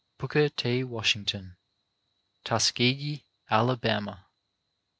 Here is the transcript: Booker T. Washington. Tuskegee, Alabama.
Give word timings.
Booker 0.17 0.49
T. 0.49 0.83
Washington. 0.83 1.57
Tuskegee, 2.43 3.23
Alabama. 3.51 4.25